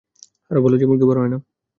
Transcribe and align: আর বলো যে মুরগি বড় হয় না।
আর 0.51 0.57
বলো 0.59 0.75
যে 0.77 0.85
মুরগি 0.85 1.05
বড় 1.07 1.19
হয় 1.19 1.31
না। 1.33 1.37